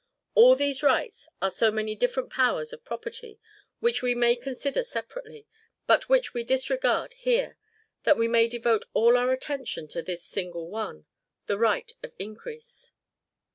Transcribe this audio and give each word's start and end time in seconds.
All 0.33 0.55
these 0.55 0.81
rights 0.81 1.27
are 1.43 1.51
so 1.51 1.69
many 1.69 1.93
different 1.93 2.31
powers 2.31 2.73
of 2.73 2.83
property, 2.83 3.39
which 3.81 4.01
we 4.01 4.15
may 4.15 4.35
consider 4.35 4.81
separately; 4.83 5.45
but 5.85 6.09
which 6.09 6.33
we 6.33 6.43
disregard 6.43 7.13
here, 7.13 7.59
that 8.01 8.17
we 8.17 8.27
may 8.27 8.47
devote 8.47 8.85
all 8.95 9.15
our 9.15 9.31
attention 9.31 9.87
to 9.89 10.01
this 10.01 10.23
single 10.23 10.71
one, 10.71 11.05
the 11.45 11.59
right 11.59 11.93
of 12.01 12.15
increase. 12.17 12.91